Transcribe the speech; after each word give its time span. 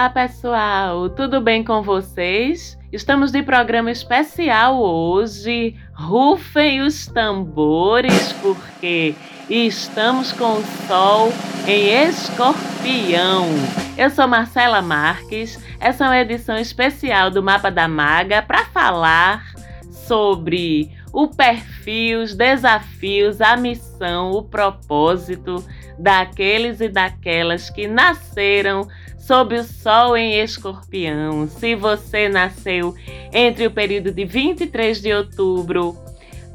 Olá, 0.00 0.08
pessoal! 0.08 1.10
Tudo 1.10 1.42
bem 1.42 1.62
com 1.62 1.82
vocês? 1.82 2.78
Estamos 2.90 3.30
de 3.30 3.42
programa 3.42 3.90
especial 3.90 4.80
hoje. 4.80 5.76
Rufem 5.92 6.80
os 6.80 7.06
tambores, 7.06 8.32
porque 8.40 9.14
estamos 9.50 10.32
com 10.32 10.54
o 10.54 10.64
sol 10.88 11.30
em 11.66 12.08
escorpião. 12.08 13.44
Eu 13.98 14.08
sou 14.08 14.26
Marcela 14.26 14.80
Marques. 14.80 15.62
Essa 15.78 16.06
é 16.06 16.08
uma 16.08 16.18
edição 16.18 16.56
especial 16.56 17.30
do 17.30 17.42
Mapa 17.42 17.70
da 17.70 17.86
Maga 17.86 18.40
para 18.40 18.64
falar 18.64 19.52
sobre 19.90 20.90
o 21.12 21.28
perfil, 21.28 22.22
os 22.22 22.34
desafios, 22.34 23.42
a 23.42 23.54
missão, 23.54 24.30
o 24.30 24.42
propósito 24.42 25.62
daqueles 25.98 26.80
e 26.80 26.88
daquelas 26.88 27.68
que 27.68 27.86
nasceram 27.86 28.88
sob 29.20 29.54
o 29.54 29.64
sol 29.64 30.16
em 30.16 30.40
escorpião. 30.40 31.46
Se 31.46 31.74
você 31.74 32.28
nasceu 32.28 32.94
entre 33.32 33.66
o 33.66 33.70
período 33.70 34.10
de 34.10 34.24
23 34.24 35.00
de 35.00 35.12
outubro 35.12 35.96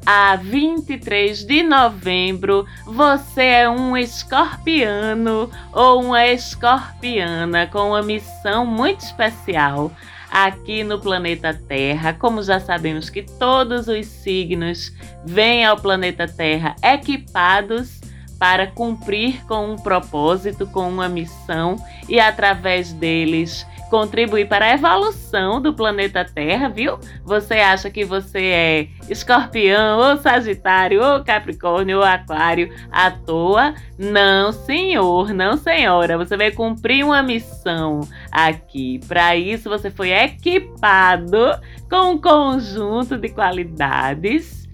a 0.05 0.35
23 0.35 1.45
de 1.45 1.63
novembro, 1.63 2.65
você 2.85 3.43
é 3.43 3.69
um 3.69 3.95
escorpiano 3.95 5.49
ou 5.71 6.03
uma 6.03 6.27
escorpiana 6.27 7.65
com 7.67 7.89
uma 7.89 8.03
missão 8.03 8.65
muito 8.65 9.01
especial 9.01 9.91
aqui 10.29 10.83
no 10.83 10.99
planeta 10.99 11.53
Terra. 11.53 12.13
Como 12.13 12.43
já 12.43 12.59
sabemos 12.59 13.09
que 13.09 13.23
todos 13.23 13.87
os 13.87 14.05
signos 14.05 14.91
vêm 15.23 15.65
ao 15.65 15.77
planeta 15.77 16.27
Terra 16.27 16.75
equipados 16.83 18.04
para 18.37 18.67
cumprir 18.67 19.45
com 19.45 19.73
um 19.73 19.75
propósito, 19.75 20.67
com 20.67 20.87
uma 20.89 21.07
missão 21.07 21.75
e 22.07 22.19
através 22.19 22.91
deles 22.93 23.65
contribuir 23.89 24.47
para 24.47 24.65
a 24.65 24.73
evolução 24.73 25.61
do 25.61 25.73
planeta 25.73 26.25
Terra, 26.25 26.67
viu? 26.67 26.99
Você 27.23 27.55
acha 27.55 27.89
que 27.89 28.03
você 28.03 28.39
é 28.39 28.87
escorpião, 29.09 29.99
ou 29.99 30.17
sagitário, 30.17 31.03
ou 31.03 31.23
capricórnio, 31.23 31.99
ou 31.99 32.03
aquário 32.03 32.73
à 32.91 33.11
toa? 33.11 33.73
Não, 33.97 34.51
senhor, 34.51 35.33
não, 35.33 35.55
senhora. 35.55 36.17
Você 36.17 36.35
vai 36.35 36.51
cumprir 36.51 37.05
uma 37.05 37.21
missão 37.23 38.01
aqui. 38.31 38.99
Para 39.07 39.35
isso, 39.35 39.69
você 39.69 39.89
foi 39.89 40.11
equipado 40.11 41.59
com 41.89 42.11
um 42.11 42.17
conjunto 42.17 43.17
de 43.17 43.29
qualidades. 43.29 44.67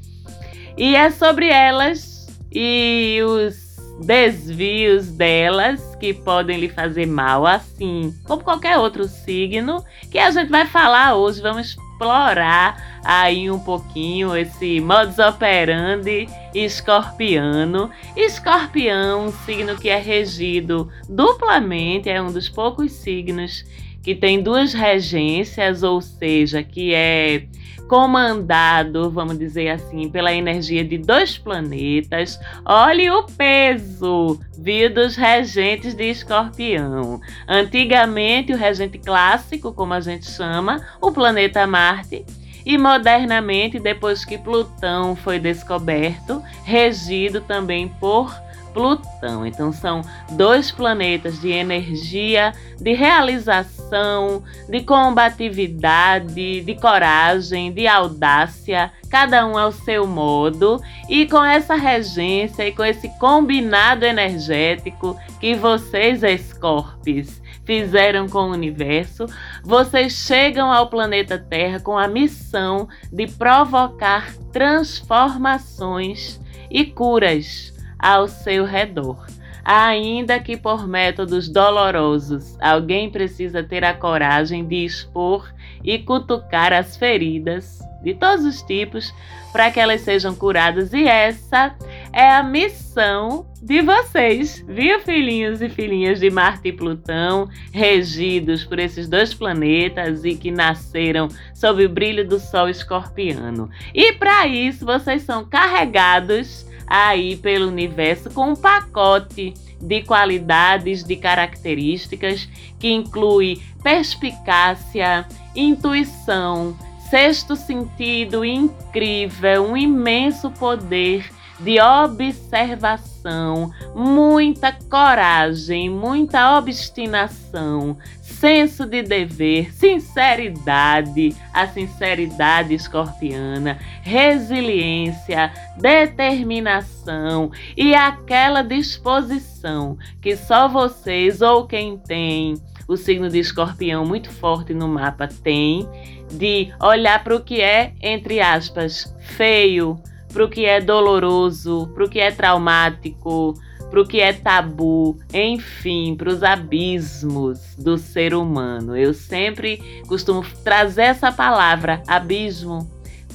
E 0.78 0.96
é 0.96 1.12
sobre 1.12 1.48
elas 1.48 2.11
e 2.52 3.20
os 3.24 3.72
desvios 4.04 5.10
delas 5.10 5.96
que 5.96 6.14
podem 6.14 6.60
lhe 6.60 6.70
fazer 6.70 7.06
mal, 7.06 7.46
assim 7.46 8.14
como 8.26 8.44
qualquer 8.44 8.78
outro 8.78 9.08
signo, 9.08 9.84
que 10.10 10.18
a 10.18 10.32
gente 10.32 10.50
vai 10.50 10.66
falar 10.66 11.16
hoje. 11.16 11.42
Vamos 11.42 11.68
explorar 11.68 13.02
aí 13.04 13.50
um 13.50 13.60
pouquinho 13.60 14.36
esse 14.36 14.80
modus 14.80 15.20
operandi 15.20 16.28
escorpiano. 16.54 17.92
Escorpião, 18.16 19.28
um 19.28 19.32
signo 19.32 19.78
que 19.78 19.90
é 19.90 19.98
regido 19.98 20.92
duplamente, 21.08 22.10
é 22.10 22.22
um 22.22 22.32
dos 22.32 22.50
poucos 22.50 22.92
signos 22.92 23.64
que 24.02 24.16
tem 24.16 24.42
duas 24.42 24.74
regências, 24.74 25.84
ou 25.84 26.02
seja, 26.02 26.64
que 26.64 26.94
é 26.94 27.44
comandado, 27.88 29.12
vamos 29.12 29.38
dizer 29.38 29.68
assim, 29.68 30.10
pela 30.10 30.34
energia 30.34 30.82
de 30.82 30.98
dois 30.98 31.38
planetas. 31.38 32.40
Olhe 32.64 33.12
o 33.12 33.24
peso, 33.24 34.40
viu, 34.58 34.94
dos 34.94 35.18
regentes 35.18 35.94
de 35.94 36.10
Escorpião. 36.10 37.20
Antigamente, 37.46 38.54
o 38.54 38.58
regente 38.58 38.98
clássico, 38.98 39.74
como 39.74 39.94
a 39.94 40.00
gente 40.00 40.26
chama, 40.26 40.82
o 41.02 41.12
planeta 41.12 41.68
Marte, 41.68 42.26
e 42.66 42.78
modernamente, 42.78 43.78
depois 43.78 44.24
que 44.24 44.38
Plutão 44.38 45.16
foi 45.16 45.38
descoberto, 45.38 46.42
regido 46.64 47.42
também 47.42 47.90
por 48.00 48.34
Plutão. 48.74 49.46
Então 49.46 49.72
são 49.72 50.02
dois 50.32 50.72
planetas 50.72 51.40
de 51.40 51.50
energia, 51.50 52.54
de 52.80 52.94
realização, 52.94 54.44
de 54.70 54.82
combatividade, 54.82 56.62
de 56.62 56.76
coragem, 56.76 57.72
de 57.72 57.88
audácia, 57.88 58.92
cada 59.10 59.46
um 59.46 59.58
ao 59.58 59.72
seu 59.72 60.08
modo, 60.08 60.82
e 61.10 61.28
com 61.28 61.44
essa 61.44 61.76
regência 61.76 62.68
e 62.68 62.72
com 62.72 62.84
esse 62.84 63.10
combinado 63.20 64.06
energético 64.06 65.18
que 65.40 65.54
vocês, 65.54 66.24
Escorpes, 66.24 67.42
fizeram 67.66 68.28
com 68.28 68.50
o 68.50 68.52
universo, 68.52 69.26
vocês 69.64 70.14
chegam 70.14 70.72
ao 70.72 70.90
planeta 70.90 71.38
Terra 71.38 71.80
com 71.80 71.98
a 71.98 72.08
missão 72.08 72.88
de 73.12 73.28
provocar 73.28 74.34
transformações 74.52 76.40
e 76.70 76.86
curas 76.86 77.74
ao 78.02 78.28
seu 78.28 78.66
redor. 78.66 79.28
Ainda 79.64 80.40
que 80.40 80.58
por 80.58 80.88
métodos 80.88 81.48
dolorosos, 81.48 82.58
alguém 82.60 83.12
precisa 83.12 83.62
ter 83.62 83.84
a 83.84 83.94
coragem 83.94 84.66
de 84.66 84.84
expor 84.84 85.54
e 85.84 86.00
cutucar 86.00 86.74
as 86.74 86.98
feridas 86.98 87.80
de 88.04 88.16
todos 88.16 88.44
os 88.44 88.62
tipos 88.64 89.14
para 89.52 89.70
que 89.70 89.80
elas 89.80 90.02
sejam 90.02 90.34
curadas, 90.34 90.94
e 90.94 91.04
essa 91.04 91.76
é 92.12 92.32
a 92.32 92.42
missão 92.42 93.46
de 93.62 93.82
vocês, 93.82 94.64
viu, 94.68 95.00
filhinhos 95.02 95.62
e 95.62 95.70
filhinhas 95.70 96.20
de 96.20 96.30
Marte 96.32 96.70
e 96.70 96.74
Plutão, 96.74 97.48
regidos 97.72 98.64
por 98.64 98.80
esses 98.80 99.08
dois 99.08 99.34
planetas 99.34 100.24
e 100.24 100.36
que 100.36 100.50
nasceram 100.50 101.28
sob 101.54 101.86
o 101.86 101.90
brilho 101.90 102.28
do 102.28 102.40
Sol 102.40 102.70
escorpiano. 102.70 103.70
E 103.94 104.14
para 104.14 104.48
isso, 104.48 104.86
vocês 104.86 105.22
são 105.22 105.46
carregados 105.46 106.66
aí 106.94 107.38
pelo 107.38 107.70
universo 107.70 108.30
com 108.32 108.50
um 108.50 108.56
pacote 108.56 109.54
de 109.80 110.02
qualidades, 110.04 111.06
de 111.06 111.16
características 111.16 112.50
que 112.78 112.92
inclui 112.92 113.62
perspicácia, 113.82 115.26
intuição, 115.56 116.78
sexto 117.10 117.56
sentido 117.56 118.44
incrível, 118.44 119.64
um 119.70 119.78
imenso 119.78 120.52
poder 120.52 121.32
de 121.64 121.80
observação, 121.80 123.72
muita 123.96 124.72
coragem, 124.72 125.90
muita 125.90 126.58
obstinação, 126.58 127.98
senso 128.22 128.86
de 128.88 129.04
dever, 129.04 129.72
sinceridade, 129.72 131.36
a 131.54 131.68
sinceridade 131.68 132.74
escorpiana, 132.74 133.78
resiliência, 134.02 135.54
determinação 135.78 137.52
e 137.78 137.94
aquela 137.94 138.64
disposição 138.64 139.98
que 140.20 140.36
só 140.36 140.68
vocês 140.68 141.42
ou 141.42 141.68
quem 141.68 141.98
tem 141.98 142.56
o 142.88 142.98
signo 142.98 143.30
de 143.30 143.40
escorpião 143.40 144.04
muito 144.04 144.32
forte 144.32 144.74
no 144.74 144.88
mapa 144.88 145.28
tem 145.28 145.88
de 146.32 146.74
olhar 146.82 147.24
para 147.24 147.36
o 147.36 147.42
que 147.42 147.62
é, 147.62 147.94
entre 148.02 148.42
aspas, 148.42 149.16
feio, 149.20 150.02
para 150.32 150.46
o 150.46 150.50
que 150.50 150.66
é 150.66 150.80
doloroso, 150.80 151.90
para 151.94 152.06
o 152.06 152.10
que 152.10 152.20
é 152.20 152.32
traumático, 152.32 153.56
para 153.90 154.02
o 154.02 154.08
que 154.08 154.22
é 154.22 154.32
tabu, 154.32 155.18
enfim, 155.34 156.16
para 156.16 156.30
os 156.30 156.42
abismos 156.42 157.76
do 157.78 157.98
ser 157.98 158.34
humano. 158.34 158.96
Eu 158.96 159.14
sempre 159.14 160.02
costumo 160.08 160.44
trazer 160.64 161.04
essa 161.04 161.32
palavra, 161.32 162.02
abismo, 162.08 162.90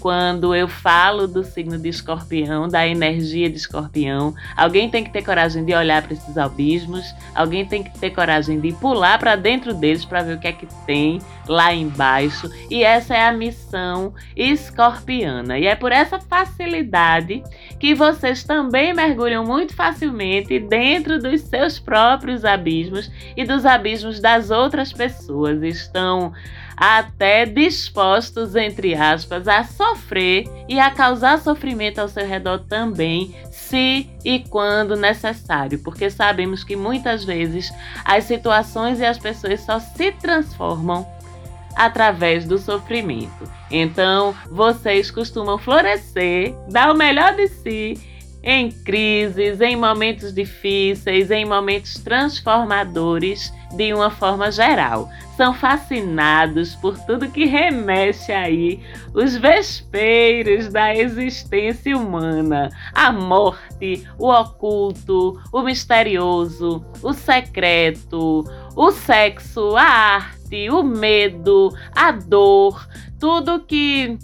quando 0.07 0.55
eu 0.55 0.69
falo 0.69 1.27
do 1.27 1.43
signo 1.43 1.77
de 1.77 1.89
escorpião, 1.89 2.69
da 2.69 2.87
energia 2.87 3.51
de 3.51 3.57
escorpião, 3.57 4.33
alguém 4.57 4.89
tem 4.89 5.03
que 5.03 5.11
ter 5.11 5.21
coragem 5.21 5.65
de 5.65 5.75
olhar 5.75 6.01
para 6.01 6.13
esses 6.13 6.39
abismos, 6.39 7.13
alguém 7.35 7.67
tem 7.67 7.83
que 7.83 7.99
ter 7.99 8.11
coragem 8.11 8.61
de 8.61 8.73
pular 8.75 9.19
para 9.19 9.35
dentro 9.35 9.75
deles 9.75 10.05
para 10.05 10.23
ver 10.23 10.37
o 10.37 10.39
que 10.39 10.47
é 10.47 10.53
que 10.53 10.69
tem 10.87 11.19
lá 11.49 11.75
embaixo. 11.75 12.49
E 12.71 12.85
essa 12.85 13.17
é 13.17 13.27
a 13.27 13.33
missão 13.33 14.15
escorpiana. 14.37 15.59
E 15.59 15.67
é 15.67 15.75
por 15.75 15.91
essa 15.91 16.21
facilidade 16.21 17.43
que 17.81 17.93
vocês 17.93 18.45
também 18.45 18.95
mergulham 18.95 19.45
muito 19.45 19.75
facilmente 19.75 20.61
dentro 20.61 21.21
dos 21.21 21.41
seus 21.41 21.81
próprios 21.81 22.45
abismos 22.45 23.11
e 23.37 23.45
dos 23.45 23.67
abismos 23.67 24.21
das 24.21 24.53
outras 24.53 24.93
pessoas. 24.93 25.65
Estão 25.65 26.33
até 26.77 27.47
dispostos, 27.47 28.55
entre 28.55 28.95
aspas, 28.95 29.49
a 29.49 29.65
sofrer 29.65 30.45
e 30.69 30.79
a 30.79 30.91
causar 30.91 31.39
sofrimento 31.39 31.99
ao 31.99 32.09
seu 32.09 32.27
redor 32.27 32.59
também, 32.69 33.35
se 33.51 34.11
e 34.25 34.41
quando 34.41 34.95
necessário, 34.95 35.79
porque 35.79 36.11
sabemos 36.11 36.63
que 36.63 36.77
muitas 36.77 37.25
vezes 37.25 37.73
as 38.05 38.25
situações 38.25 39.01
e 39.01 39.05
as 39.05 39.19
pessoas 39.19 39.61
só 39.61 39.79
se 39.79 40.13
transformam 40.13 41.07
através 41.75 42.47
do 42.47 42.59
sofrimento. 42.59 43.51
Então, 43.71 44.35
vocês 44.51 45.11
costumam 45.11 45.59
florescer, 45.59 46.55
dar 46.69 46.93
o 46.93 46.97
melhor 46.97 47.35
de 47.35 47.49
si 47.49 48.16
em 48.43 48.71
crises, 48.71 49.61
em 49.61 49.75
momentos 49.75 50.33
difíceis, 50.33 51.31
em 51.31 51.45
momentos 51.45 51.95
transformadores 51.95 53.53
de 53.77 53.93
uma 53.93 54.11
forma 54.11 54.51
geral. 54.51 55.11
São 55.37 55.53
fascinados 55.53 56.75
por 56.77 56.99
tudo 57.01 57.31
que 57.31 57.45
remexe 57.45 58.33
aí 58.33 58.81
os 59.13 59.37
vespeiros 59.37 60.69
da 60.69 60.95
existência 60.95 61.97
humana, 61.97 62.71
a 62.95 63.13
morte, 63.13 64.07
o 64.19 64.31
oculto, 64.31 65.39
o 65.53 65.63
misterioso, 65.63 66.83
o 67.03 67.13
secreto, 67.13 68.45
o 68.75 68.91
sexo, 68.91 69.77
a 69.77 69.83
arte, 69.83 70.71
o 70.71 70.83
medo, 70.83 71.71
a 71.95 72.13
dor, 72.13 72.89
tudo 73.21 73.61
que 73.61 74.19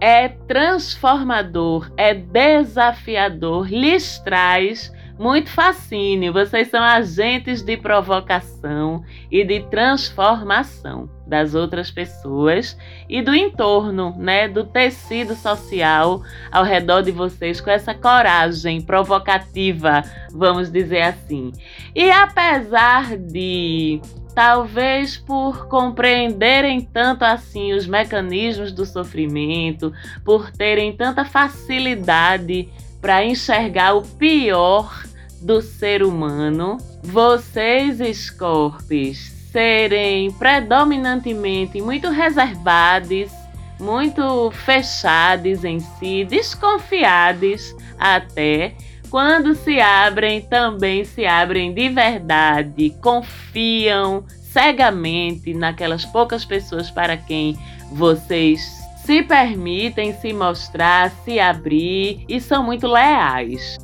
é 0.00 0.28
transformador, 0.28 1.90
é 1.96 2.14
desafiador, 2.14 3.68
lhes 3.68 4.18
traz 4.18 4.92
muito 5.18 5.50
fascínio. 5.50 6.32
Vocês 6.32 6.68
são 6.68 6.82
agentes 6.82 7.62
de 7.62 7.76
provocação 7.76 9.04
e 9.30 9.44
de 9.44 9.60
transformação 9.68 11.08
das 11.26 11.54
outras 11.54 11.90
pessoas 11.90 12.76
e 13.08 13.22
do 13.22 13.34
entorno, 13.34 14.14
né, 14.18 14.48
do 14.48 14.64
tecido 14.64 15.34
social 15.34 16.22
ao 16.50 16.64
redor 16.64 17.02
de 17.02 17.10
vocês 17.10 17.60
com 17.60 17.70
essa 17.70 17.94
coragem 17.94 18.80
provocativa, 18.80 20.02
vamos 20.32 20.70
dizer 20.70 21.02
assim. 21.02 21.52
E 21.94 22.10
apesar 22.10 23.16
de 23.16 24.00
talvez 24.34 25.16
por 25.16 25.68
compreenderem 25.68 26.80
tanto 26.80 27.24
assim 27.24 27.72
os 27.72 27.86
mecanismos 27.86 28.72
do 28.72 28.84
sofrimento, 28.84 29.92
por 30.24 30.50
terem 30.50 30.94
tanta 30.96 31.24
facilidade 31.24 32.68
para 33.00 33.24
enxergar 33.24 33.94
o 33.94 34.02
pior 34.02 35.04
do 35.40 35.60
ser 35.60 36.02
humano, 36.02 36.78
vocês, 37.02 37.98
Scorpios, 38.16 39.18
serem 39.52 40.32
predominantemente 40.32 41.80
muito 41.80 42.08
reservados, 42.08 43.30
muito 43.78 44.50
fechados 44.50 45.64
em 45.64 45.78
si, 45.80 46.24
desconfiados 46.24 47.76
até 47.98 48.74
quando 49.14 49.54
se 49.54 49.78
abrem, 49.78 50.40
também 50.40 51.04
se 51.04 51.24
abrem 51.24 51.72
de 51.72 51.88
verdade, 51.88 52.90
confiam 53.00 54.24
cegamente 54.26 55.54
naquelas 55.54 56.04
poucas 56.04 56.44
pessoas 56.44 56.90
para 56.90 57.16
quem 57.16 57.56
vocês 57.92 58.60
se 58.96 59.22
permitem 59.22 60.12
se 60.14 60.32
mostrar, 60.32 61.12
se 61.24 61.38
abrir 61.38 62.24
e 62.28 62.40
são 62.40 62.64
muito 62.64 62.88
leais. 62.88 63.78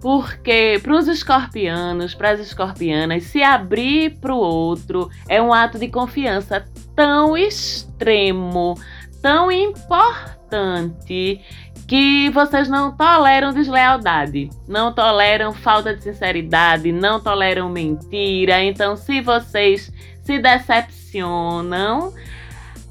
Porque 0.00 0.78
para 0.80 0.94
os 0.94 1.08
escorpianos, 1.08 2.14
para 2.14 2.30
as 2.30 2.38
escorpianas, 2.38 3.24
se 3.24 3.42
abrir 3.42 4.20
para 4.20 4.32
o 4.32 4.38
outro 4.38 5.10
é 5.28 5.42
um 5.42 5.52
ato 5.52 5.80
de 5.80 5.88
confiança 5.88 6.64
tão 6.94 7.36
extremo, 7.36 8.78
tão 9.20 9.50
importante 9.50 10.35
que 11.86 12.30
vocês 12.30 12.68
não 12.68 12.90
toleram 12.96 13.52
deslealdade, 13.52 14.50
não 14.66 14.92
toleram 14.92 15.52
falta 15.52 15.94
de 15.94 16.02
sinceridade, 16.02 16.90
não 16.90 17.20
toleram 17.20 17.68
mentira. 17.68 18.62
Então, 18.62 18.96
se 18.96 19.20
vocês 19.20 19.92
se 20.22 20.38
decepcionam, 20.38 22.12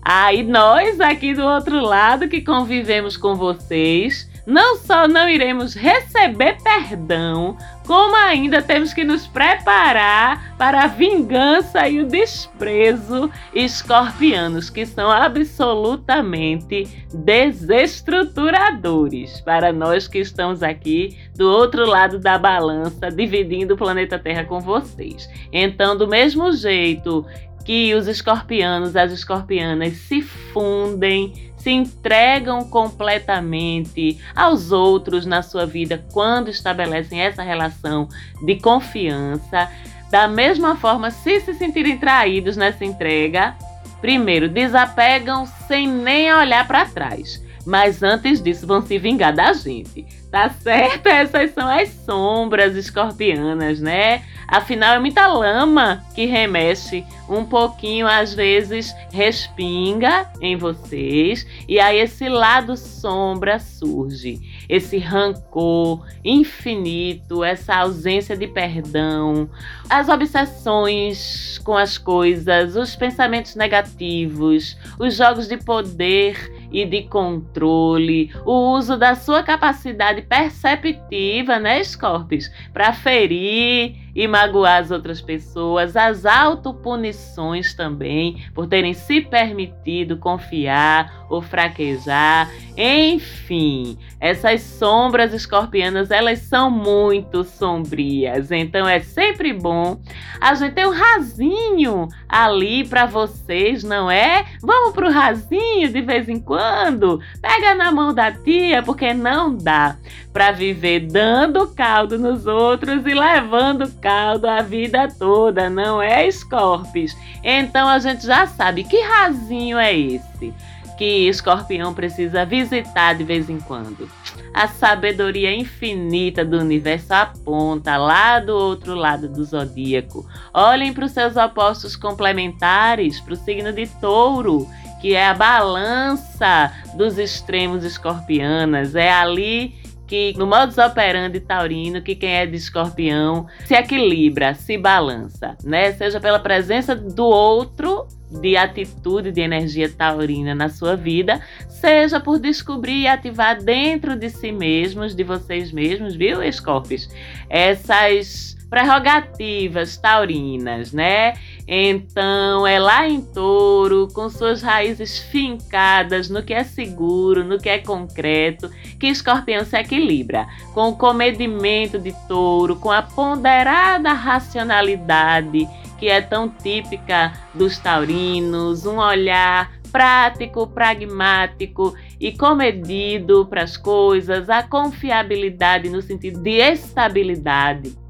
aí 0.02 0.44
nós 0.44 1.00
aqui 1.02 1.34
do 1.34 1.44
outro 1.44 1.82
lado 1.82 2.30
que 2.30 2.42
convivemos 2.42 3.18
com 3.18 3.36
vocês, 3.36 4.30
não 4.46 4.76
só 4.78 5.08
não 5.08 5.28
iremos 5.28 5.74
receber 5.74 6.58
perdão, 6.62 7.58
como 7.86 8.16
ainda 8.16 8.62
temos 8.62 8.94
que 8.94 9.04
nos 9.04 9.26
preparar 9.28 10.56
para 10.58 10.84
a 10.84 10.88
vingança 10.88 11.86
e 11.88 12.02
o 12.02 12.08
desprezo 12.08 13.30
escorpianos, 13.54 14.70
que 14.70 14.86
são 14.86 15.10
absolutamente 15.12 16.88
desestruturadores 17.14 19.42
para 19.42 19.74
nós 19.74 20.08
que 20.08 20.20
estamos 20.20 20.64
aqui 20.64 21.18
do 21.36 21.50
outro 21.50 21.86
lado 21.86 22.18
da 22.20 22.38
balança, 22.38 23.12
dividindo 23.12 23.74
o 23.76 23.78
planeta 23.78 24.20
Terra 24.20 24.46
com 24.46 24.60
vocês. 24.60 25.30
Então, 25.52 25.98
do 25.98 26.08
mesmo 26.08 26.54
jeito 26.54 27.26
que 27.66 27.96
os 27.96 28.08
escorpianos, 28.08 28.96
as 28.96 29.12
escorpianas 29.12 29.98
se 29.98 30.22
fundem, 30.22 31.52
se 31.58 31.72
entregam 31.72 32.64
completamente 32.70 34.22
aos 34.36 34.72
outros 34.72 35.26
na 35.26 35.42
sua 35.42 35.66
vida 35.66 36.06
quando 36.14 36.50
estabelecem 36.50 37.20
essa 37.20 37.42
relação 37.42 38.08
de 38.44 38.56
confiança. 38.58 39.68
Da 40.12 40.28
mesma 40.28 40.76
forma, 40.76 41.10
se 41.10 41.42
se 41.42 41.56
sentirem 41.56 41.98
traídos 41.98 42.56
nessa 42.56 42.86
entrega, 42.86 43.56
primeiro 44.00 44.48
desapegam 44.48 45.48
sem 45.68 45.88
nem 45.88 46.32
olhar 46.32 46.68
para 46.68 46.86
trás. 46.86 47.44
Mas 47.66 48.04
antes 48.04 48.42
disso, 48.42 48.68
vão 48.68 48.86
se 48.86 48.98
vingar 48.98 49.34
da 49.34 49.52
gente. 49.54 50.06
Tá 50.30 50.50
certo? 50.50 51.08
Essas 51.08 51.52
são 51.52 51.68
as 51.68 51.90
sombras 52.06 52.76
escorpianas, 52.76 53.80
né? 53.80 54.22
Afinal, 54.48 54.96
é 54.96 55.00
muita 55.00 55.26
lama 55.28 56.04
que 56.14 56.26
remexe 56.26 57.04
um 57.28 57.44
pouquinho, 57.44 58.06
às 58.06 58.34
vezes 58.34 58.94
respinga 59.12 60.30
em 60.40 60.56
vocês, 60.56 61.48
e 61.68 61.80
aí 61.80 62.00
esse 62.00 62.30
lado 62.30 62.78
sombra 62.78 63.60
surge. 63.60 64.40
Esse 64.70 64.98
rancor 64.98 66.06
infinito, 66.24 67.44
essa 67.44 67.76
ausência 67.78 68.38
de 68.38 68.48
perdão, 68.48 69.50
as 69.90 70.10
obsessões 70.10 71.60
com 71.64 71.76
as 71.76 71.98
coisas, 71.98 72.76
os 72.76 72.96
pensamentos 72.96 73.56
negativos, 73.56 74.78
os 75.00 75.16
jogos 75.16 75.48
de 75.48 75.58
poder 75.58 76.55
e 76.76 76.86
de 76.86 77.04
controle, 77.04 78.30
o 78.46 78.74
uso 78.74 78.98
da 78.98 79.16
sua 79.16 79.42
capacidade 79.42 80.24
perceptiva, 80.24 81.58
né, 81.58 81.82
Scorpios, 81.82 82.52
para 82.74 82.92
ferir 82.92 83.96
e 84.16 84.28
magoar 84.28 84.82
as 84.82 84.92
outras 84.92 85.22
pessoas, 85.22 85.98
as 85.98 86.26
autopunições 86.26 87.74
também, 87.74 88.44
por 88.54 88.66
terem 88.66 88.94
se 88.94 89.20
permitido 89.20 90.18
confiar 90.18 91.26
ou 91.30 91.42
fraquejar. 91.42 92.50
Enfim, 92.78 93.98
essas 94.20 94.62
sombras 94.62 95.34
escorpianas, 95.34 96.12
elas 96.12 96.40
são 96.40 96.72
muito 96.72 97.44
sombrias, 97.44 98.52
então 98.52 98.88
é 98.88 99.00
sempre 99.02 99.52
bom 99.52 100.00
a 100.40 100.54
gente 100.54 100.74
ter 100.74 100.88
um 100.88 100.94
rasinho 100.94 102.08
ali 102.28 102.88
para 102.88 103.06
vocês, 103.06 103.84
não 103.84 104.10
é? 104.10 104.46
Vamos 104.62 104.94
pro 104.94 105.12
rasinho 105.12 105.90
de 105.90 106.02
vez 106.02 106.30
em 106.30 106.40
quando? 106.40 107.20
Pega 107.42 107.76
na 107.76 107.92
mão 107.92 108.14
da 108.14 108.32
tia, 108.32 108.82
porque 108.82 109.14
não 109.14 109.56
dá 109.56 109.98
para 110.32 110.52
viver 110.52 111.00
dando 111.00 111.68
caldo 111.74 112.20
nos 112.20 112.46
outros 112.46 113.06
e 113.06 113.14
levando 113.14 113.90
caldo 114.06 114.48
a 114.48 114.62
vida 114.62 115.08
toda, 115.18 115.68
não 115.68 116.00
é, 116.00 116.30
Scorpios? 116.30 117.18
Então 117.44 117.90
a 117.90 117.98
gente 117.98 118.24
já 118.24 118.46
sabe 118.46 118.84
que 118.84 119.02
rasinho 119.02 119.80
é 119.80 119.98
esse 119.98 120.54
que 120.96 121.28
Escorpião 121.28 121.92
precisa 121.92 122.46
visitar 122.46 123.16
de 123.16 123.24
vez 123.24 123.50
em 123.50 123.60
quando. 123.60 124.08
A 124.54 124.68
sabedoria 124.68 125.52
infinita 125.52 126.46
do 126.46 126.60
universo 126.60 127.16
aponta 127.16 127.98
lá 127.98 128.40
do 128.40 128.56
outro 128.56 128.94
lado 128.94 129.28
do 129.28 129.44
zodíaco. 129.44 130.24
Olhem 130.54 130.94
para 130.94 131.06
os 131.06 131.12
seus 131.12 131.36
opostos 131.36 131.96
complementares, 131.96 133.20
para 133.20 133.34
o 133.34 133.38
signo 133.38 133.74
de 133.74 133.88
touro, 133.88 134.70
que 135.02 135.16
é 135.16 135.28
a 135.28 135.34
balança 135.34 136.72
dos 136.94 137.18
extremos 137.18 137.84
escorpianas. 137.84 138.94
É 138.94 139.12
ali 139.12 139.76
que 140.08 140.34
no 140.38 140.46
modus 140.46 140.78
operandi 140.78 141.40
taurino, 141.40 142.02
que 142.02 142.16
quem 142.16 142.32
é 142.32 142.46
de 142.46 142.56
escorpião 142.56 143.48
se 143.66 143.74
equilibra, 143.74 144.54
se 144.54 144.78
balança, 144.78 145.58
né? 145.64 145.92
Seja 145.94 146.20
pela 146.20 146.40
presença 146.40 146.96
do 146.96 147.26
outro, 147.26 148.08
de 148.30 148.58
atitude, 148.58 149.32
de 149.32 149.42
energia 149.42 149.90
taurina 149.90 150.54
na 150.54 150.70
sua 150.70 150.96
vida, 150.96 151.42
seja 151.70 152.20
por 152.20 152.40
descobrir 152.40 153.02
e 153.02 153.08
ativar 153.08 153.62
dentro 153.62 154.16
de 154.16 154.30
si 154.30 154.52
mesmos, 154.52 155.16
de 155.16 155.24
vocês 155.24 155.72
mesmos, 155.72 156.16
viu, 156.16 156.44
Escorpios? 156.44 157.10
Essas 157.50 158.56
prerrogativas 158.70 159.96
taurinas, 159.98 160.92
né? 160.92 161.36
Então, 161.68 162.68
é 162.68 162.78
lá 162.78 163.08
em 163.08 163.22
touro, 163.22 164.08
com 164.14 164.30
suas 164.30 164.62
raízes 164.62 165.18
fincadas 165.18 166.30
no 166.30 166.44
que 166.44 166.54
é 166.54 166.64
seguro, 166.64 167.44
no 167.44 167.58
que 167.58 167.70
é 167.70 167.80
concreto, 167.80 168.70
que 169.00 169.08
escorpião 169.08 169.66
se 169.66 169.76
equilibra. 169.76 170.48
Com 170.74 170.90
o 170.90 170.96
comedimento 170.96 171.98
de 171.98 172.14
touro, 172.28 172.76
com 172.76 172.92
a 172.92 173.02
ponderada 173.02 174.14
racionalidade 174.14 175.68
que 175.98 176.10
é 176.10 176.22
tão 176.22 176.50
típica 176.50 177.34
dos 177.54 177.80
taurinos, 177.80 178.86
um 178.86 178.98
olhar 178.98 179.72
prático, 179.92 180.68
pragmático 180.68 181.96
e 182.20 182.34
comedido 182.34 183.46
para 183.46 183.64
as 183.64 183.78
coisas, 183.78 184.50
a 184.50 184.62
confiabilidade 184.62 185.90
no 185.90 186.02
sentido 186.02 186.42
de 186.42 186.58
estabilidade 186.58 188.05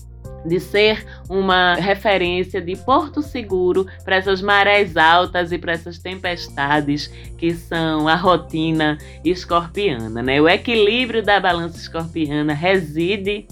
de 0.46 0.60
ser 0.60 1.06
uma 1.30 1.76
referência 1.76 2.62
de 2.62 2.76
porto 2.76 3.22
seguro 3.22 3.88
para 4.04 4.18
essas 4.18 4.42
marés 4.42 4.96
altas 4.96 5.52
e 5.52 5.58
para 5.58 5.74
essas 5.74 5.98
tempestades 5.98 7.08
que 7.38 7.54
são 7.54 8.08
a 8.08 8.16
rotina 8.16 8.98
escorpiana. 9.24 10.22
Né? 10.22 10.40
O 10.40 10.48
equilíbrio 10.48 11.24
da 11.24 11.40
balança 11.40 11.78
escorpiana 11.78 12.54
reside 12.54 13.48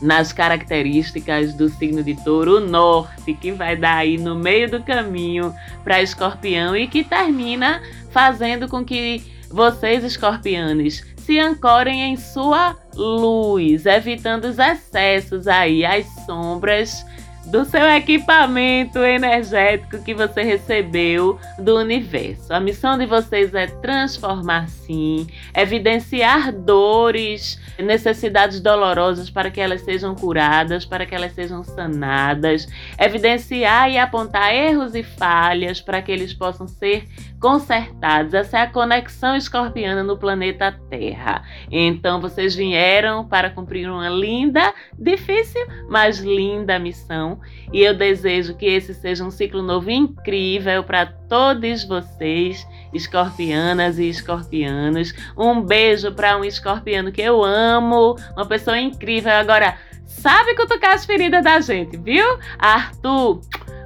nas 0.00 0.32
características 0.32 1.54
do 1.54 1.68
signo 1.68 2.04
de 2.04 2.14
touro, 2.22 2.60
norte, 2.60 3.34
que 3.34 3.50
vai 3.50 3.76
dar 3.76 3.96
aí 3.96 4.16
no 4.16 4.36
meio 4.36 4.70
do 4.70 4.82
caminho 4.82 5.52
para 5.82 6.00
escorpião 6.00 6.76
e 6.76 6.86
que 6.86 7.02
termina 7.02 7.82
fazendo 8.10 8.68
com 8.68 8.84
que 8.84 9.37
vocês, 9.50 10.04
escorpianos, 10.04 11.02
se 11.16 11.38
ancorem 11.38 12.02
em 12.02 12.16
sua 12.16 12.76
luz, 12.94 13.86
evitando 13.86 14.44
os 14.44 14.58
excessos 14.58 15.46
aí, 15.46 15.84
as 15.84 16.06
sombras 16.26 17.04
do 17.50 17.64
seu 17.64 17.88
equipamento 17.88 18.98
energético 18.98 20.02
que 20.04 20.12
você 20.12 20.42
recebeu 20.42 21.38
do 21.58 21.78
universo. 21.78 22.52
A 22.52 22.60
missão 22.60 22.98
de 22.98 23.06
vocês 23.06 23.54
é 23.54 23.66
transformar 23.66 24.68
sim, 24.68 25.26
evidenciar 25.54 26.52
dores, 26.52 27.58
necessidades 27.78 28.60
dolorosas 28.60 29.30
para 29.30 29.50
que 29.50 29.60
elas 29.60 29.80
sejam 29.80 30.14
curadas, 30.14 30.84
para 30.84 31.06
que 31.06 31.14
elas 31.14 31.32
sejam 31.32 31.64
sanadas, 31.64 32.68
evidenciar 32.98 33.90
e 33.90 33.96
apontar 33.96 34.54
erros 34.54 34.94
e 34.94 35.02
falhas 35.02 35.80
para 35.80 36.02
que 36.02 36.12
eles 36.12 36.34
possam 36.34 36.68
ser 36.68 37.06
consertados. 37.40 38.34
Essa 38.34 38.58
é 38.58 38.62
a 38.62 38.70
conexão 38.70 39.36
escorpiana 39.36 40.02
no 40.02 40.18
planeta 40.18 40.78
Terra. 40.90 41.42
Então 41.70 42.20
vocês 42.20 42.54
vieram 42.54 43.24
para 43.24 43.48
cumprir 43.48 43.88
uma 43.88 44.08
linda, 44.08 44.74
difícil, 44.98 45.64
mas 45.88 46.18
linda 46.18 46.78
missão. 46.78 47.37
E 47.72 47.82
eu 47.82 47.94
desejo 47.94 48.56
que 48.56 48.66
esse 48.66 48.94
seja 48.94 49.24
um 49.24 49.30
ciclo 49.30 49.62
novo 49.62 49.90
incrível 49.90 50.82
para 50.82 51.06
todos 51.06 51.84
vocês, 51.84 52.66
escorpianas 52.92 53.98
e 53.98 54.08
escorpianos. 54.08 55.12
Um 55.36 55.60
beijo 55.60 56.12
para 56.12 56.36
um 56.36 56.44
escorpiano 56.44 57.12
que 57.12 57.22
eu 57.22 57.44
amo, 57.44 58.16
uma 58.36 58.46
pessoa 58.46 58.78
incrível. 58.78 59.32
Agora, 59.32 59.76
sabe 60.06 60.54
cutucar 60.54 60.94
as 60.94 61.04
feridas 61.04 61.44
da 61.44 61.60
gente, 61.60 61.96
viu? 61.96 62.24
Arthur. 62.58 63.40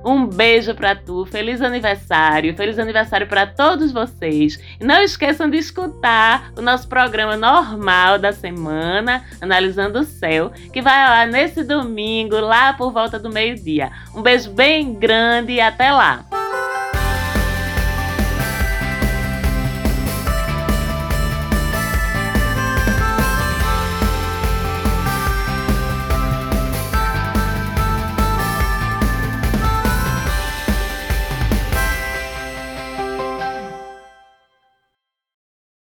Um 0.05 0.27
beijo 0.27 0.75
para 0.75 0.97
tu, 0.97 1.25
feliz 1.27 1.63
aniversário, 1.63 2.55
feliz 2.57 2.79
aniversário 2.79 3.27
para 3.27 3.47
todos 3.47 3.93
vocês. 3.93 4.59
E 4.81 4.85
não 4.85 5.03
esqueçam 5.03 5.49
de 5.49 5.59
escutar 5.59 6.53
o 6.57 6.63
nosso 6.63 6.89
programa 6.89 7.37
normal 7.37 8.19
da 8.19 8.33
semana, 8.33 9.25
Analisando 9.41 10.01
o 10.01 10.05
Céu, 10.05 10.51
que 10.73 10.83
vai 10.83 11.09
lá 11.09 11.27
nesse 11.27 11.63
domingo, 11.63 12.37
lá 12.41 12.73
por 12.73 12.93
volta 12.93 13.19
do 13.19 13.31
meio-dia. 13.31 13.91
Um 14.15 14.23
beijo 14.23 14.51
bem 14.51 14.95
grande 14.95 15.53
e 15.53 15.61
até 15.61 15.93
lá! 15.93 16.42